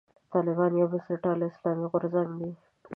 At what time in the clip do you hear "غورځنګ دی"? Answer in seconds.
1.91-2.51